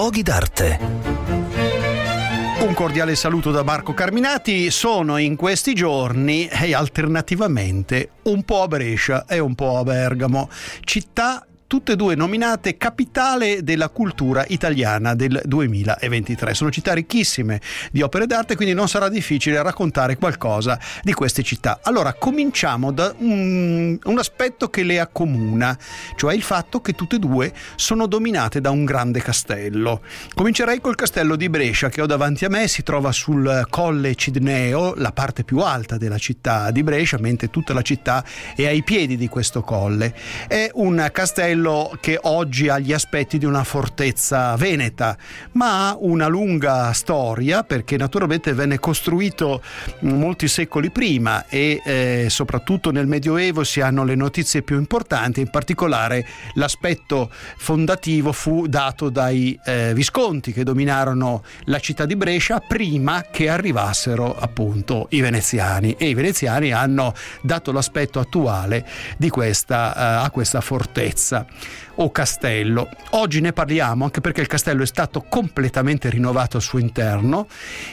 Luoghi 0.00 0.22
d'arte. 0.22 0.78
Un 2.60 2.72
cordiale 2.72 3.14
saluto 3.14 3.50
da 3.50 3.62
Marco 3.62 3.92
Carminati. 3.92 4.70
Sono 4.70 5.18
in 5.18 5.36
questi 5.36 5.74
giorni 5.74 6.48
e 6.48 6.72
alternativamente 6.72 8.12
un 8.22 8.42
po' 8.44 8.62
a 8.62 8.66
Brescia 8.66 9.26
e 9.26 9.38
un 9.40 9.54
po' 9.54 9.76
a 9.76 9.82
Bergamo, 9.82 10.48
città 10.84 11.46
tutte 11.70 11.92
e 11.92 11.96
due 11.96 12.16
nominate 12.16 12.76
capitale 12.76 13.62
della 13.62 13.90
cultura 13.90 14.44
italiana 14.48 15.14
del 15.14 15.40
2023. 15.44 16.52
Sono 16.52 16.68
città 16.68 16.94
ricchissime 16.94 17.60
di 17.92 18.02
opere 18.02 18.26
d'arte, 18.26 18.56
quindi 18.56 18.74
non 18.74 18.88
sarà 18.88 19.08
difficile 19.08 19.62
raccontare 19.62 20.16
qualcosa 20.16 20.80
di 21.00 21.12
queste 21.12 21.44
città. 21.44 21.78
Allora, 21.84 22.14
cominciamo 22.14 22.90
da 22.90 23.14
un, 23.18 23.96
un 24.02 24.18
aspetto 24.18 24.68
che 24.68 24.82
le 24.82 24.98
accomuna, 24.98 25.78
cioè 26.16 26.34
il 26.34 26.42
fatto 26.42 26.80
che 26.80 26.94
tutte 26.94 27.14
e 27.14 27.18
due 27.20 27.52
sono 27.76 28.08
dominate 28.08 28.60
da 28.60 28.70
un 28.70 28.84
grande 28.84 29.22
castello. 29.22 30.02
Comincerei 30.34 30.80
col 30.80 30.96
castello 30.96 31.36
di 31.36 31.48
Brescia 31.48 31.88
che 31.88 32.02
ho 32.02 32.06
davanti 32.06 32.44
a 32.44 32.48
me, 32.48 32.66
si 32.66 32.82
trova 32.82 33.12
sul 33.12 33.64
Colle 33.70 34.16
Cidneo, 34.16 34.94
la 34.96 35.12
parte 35.12 35.44
più 35.44 35.58
alta 35.58 35.98
della 35.98 36.18
città 36.18 36.72
di 36.72 36.82
Brescia, 36.82 37.18
mentre 37.20 37.48
tutta 37.48 37.72
la 37.72 37.82
città 37.82 38.24
è 38.56 38.66
ai 38.66 38.82
piedi 38.82 39.16
di 39.16 39.28
questo 39.28 39.60
colle. 39.60 40.12
È 40.48 40.68
un 40.74 41.08
castello 41.12 41.58
quello 41.60 41.94
che 42.00 42.18
oggi 42.22 42.68
ha 42.70 42.78
gli 42.78 42.94
aspetti 42.94 43.36
di 43.36 43.44
una 43.44 43.64
fortezza 43.64 44.56
veneta, 44.56 45.14
ma 45.52 45.88
ha 45.88 45.96
una 46.00 46.26
lunga 46.26 46.90
storia 46.94 47.64
perché 47.64 47.98
naturalmente 47.98 48.54
venne 48.54 48.78
costruito 48.78 49.60
molti 50.00 50.48
secoli 50.48 50.90
prima 50.90 51.46
e 51.48 51.82
eh, 51.84 52.26
soprattutto 52.30 52.90
nel 52.90 53.06
Medioevo 53.06 53.62
si 53.62 53.82
hanno 53.82 54.04
le 54.04 54.14
notizie 54.14 54.62
più 54.62 54.78
importanti, 54.78 55.40
in 55.40 55.50
particolare 55.50 56.26
l'aspetto 56.54 57.30
fondativo 57.30 58.32
fu 58.32 58.66
dato 58.66 59.10
dai 59.10 59.58
eh, 59.62 59.92
Visconti 59.92 60.52
che 60.52 60.64
dominarono 60.64 61.42
la 61.64 61.78
città 61.78 62.06
di 62.06 62.16
Brescia 62.16 62.60
prima 62.60 63.26
che 63.30 63.50
arrivassero 63.50 64.34
appunto 64.34 65.08
i 65.10 65.20
veneziani. 65.20 65.94
E 65.98 66.08
i 66.08 66.14
veneziani 66.14 66.72
hanno 66.72 67.12
dato 67.42 67.70
l'aspetto 67.70 68.18
attuale 68.18 68.86
questa, 69.28 69.94
eh, 69.94 70.24
a 70.24 70.30
questa 70.30 70.62
fortezza 70.62 71.46
o 71.96 72.10
castello. 72.10 72.88
Oggi 73.10 73.40
ne 73.40 73.52
parliamo 73.52 74.04
anche 74.04 74.20
perché 74.20 74.40
il 74.40 74.46
castello 74.46 74.82
è 74.82 74.86
stato 74.86 75.24
completamente 75.28 76.08
rinnovato 76.08 76.56
al 76.56 76.62
suo 76.62 76.78
interno 76.78 77.46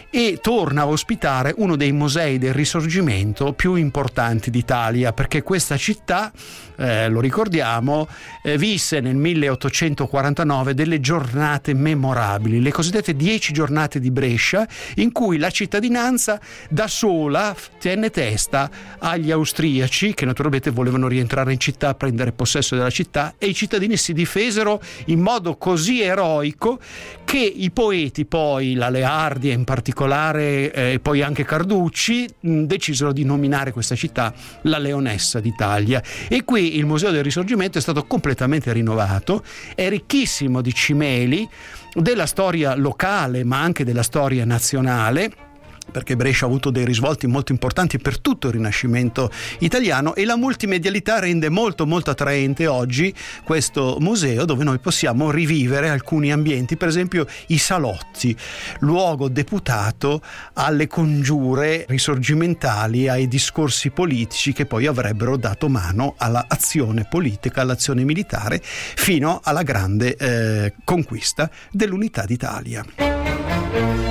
e 0.10 0.40
torna 0.42 0.82
a 0.82 0.88
ospitare 0.88 1.54
uno 1.58 1.76
dei 1.76 1.92
musei 1.92 2.38
del 2.38 2.54
risorgimento 2.54 3.54
più 3.54 3.76
importanti 3.76 4.50
d'Italia 4.50 5.12
perché 5.14 5.44
questa 5.44 5.78
città, 5.78 6.32
eh, 6.78 7.10
lo 7.10 7.20
ricordiamo, 7.20 8.08
eh, 8.44 8.58
visse 8.58 9.00
nel 9.00 9.16
1849 9.16 10.74
delle 10.74 11.00
giornate 11.00 11.74
memorabili, 11.74 12.62
le 12.62 12.72
cosiddette 12.72 13.16
dieci 13.16 13.52
giornate 13.52 14.00
di 14.00 14.12
Brescia 14.12 14.68
in 14.96 15.12
cui 15.12 15.38
la 15.38 15.50
cittadinanza 15.50 16.40
da 16.70 16.88
sola 16.88 17.56
tenne 17.80 18.10
testa 18.10 18.70
agli 19.00 19.32
austriaci 19.32 20.14
che 20.14 20.26
naturalmente 20.26 20.72
volevano 20.72 21.08
rientrare 21.08 21.52
in 21.52 21.60
città, 21.60 21.94
prendere 21.96 22.32
possesso 22.32 22.76
della 22.76 22.90
città 22.90 23.34
e 23.38 23.47
i 23.48 23.54
cittadini 23.54 23.98
si 23.98 24.14
difesero 24.14 24.82
in 25.06 25.20
modo 25.20 25.58
così 25.58 26.02
eroico 26.02 26.80
che 27.26 27.38
i 27.38 27.72
poeti 27.72 28.26
poi, 28.26 28.74
la 28.76 28.90
Leardi 28.90 29.52
in 29.52 29.64
particolare 29.64 30.72
eh, 30.72 30.94
e 30.94 31.00
poi 31.00 31.22
anche 31.22 31.44
Carducci 31.44 32.28
mh, 32.40 32.64
decisero 32.64 33.12
di 33.12 33.26
nominare 33.26 33.72
questa 33.72 33.96
città 33.96 34.34
la 34.62 34.78
Leonessa 34.78 35.40
d'Italia. 35.40 36.02
E 36.30 36.44
qui 36.44 36.78
il 36.78 36.86
Museo 36.86 37.12
del 37.12 37.24
Risorgimento 37.24 37.78
è 37.78 37.82
stato 37.82 38.06
completamente 38.06 38.72
rinnovato, 38.72 39.44
è 39.76 39.90
ricchissimo 39.90 40.62
di 40.62 40.74
cimeli 40.74 41.48
della 41.94 42.26
storia 42.26 42.76
locale 42.76 43.44
ma 43.44 43.60
anche 43.60 43.84
della 43.84 44.04
storia 44.04 44.46
nazionale 44.46 45.47
perché 45.92 46.16
Brescia 46.16 46.46
ha 46.46 46.48
avuto 46.48 46.70
dei 46.70 46.86
risvolti 46.86 47.28
molto 47.28 47.52
importanti 47.52 47.98
per 47.98 48.20
tutto 48.20 48.48
il 48.48 48.54
Rinascimento 48.54 49.32
italiano 49.60 50.16
e 50.16 50.26
la 50.26 50.36
multimedialità 50.36 51.20
rende 51.20 51.50
molto 51.50 51.86
molto 51.86 52.12
attraente 52.12 52.68
oggi 52.68 53.14
questo 53.44 53.98
museo 54.00 54.46
dove 54.46 54.64
noi 54.64 54.80
possiamo 54.80 55.32
rivivere 55.32 55.90
alcuni 55.90 56.32
ambienti, 56.32 56.78
per 56.78 56.88
esempio 56.88 57.26
i 57.48 57.58
salotti, 57.58 58.36
luogo 58.80 59.30
deputato 59.30 60.22
alle 60.54 60.88
congiure 60.88 61.86
risorgimentali, 61.88 63.08
ai 63.08 63.28
discorsi 63.28 63.90
politici 63.90 64.54
che 64.54 64.66
poi 64.66 64.86
avrebbero 64.86 65.38
dato 65.38 65.70
mano 65.70 66.16
all'azione 66.18 67.08
politica, 67.10 67.62
all'azione 67.62 68.04
militare 68.04 68.62
fino 68.62 69.40
alla 69.44 69.64
grande 69.64 70.16
eh, 70.16 70.74
conquista 70.84 71.50
dell'unità 71.72 72.24
d'Italia. 72.26 74.07